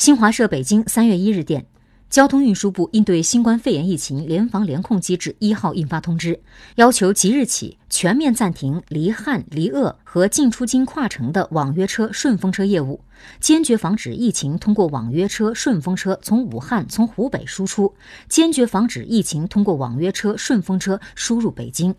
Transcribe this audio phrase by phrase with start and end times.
[0.00, 1.66] 新华社北京三月一日电
[2.08, 6.40] 交通运输部应对新冠肺炎疫情联防联控机制一号印发通知
[6.76, 12.98] 要求即日起全面暂停离汉离鄂和进出京跨城的网约车顺风车业务
[13.40, 17.94] 坚决防止疫情通过网约车顺风车从武汉从湖北输出
[18.26, 21.94] 坚决防止疫情通过网约车顺风车输入北京。